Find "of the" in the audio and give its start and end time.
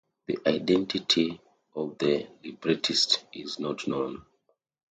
1.75-2.27